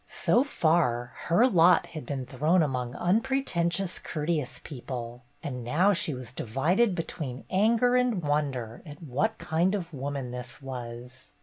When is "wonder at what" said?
8.23-9.37